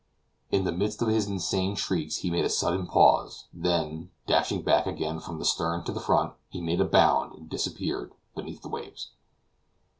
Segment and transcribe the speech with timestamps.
[0.49, 4.87] In the midst of his insane shrieks he made a sudden pause, then dashing back
[4.87, 8.69] again from the stern to the front, he made a bound and disappeared beneath the
[8.69, 9.11] waves.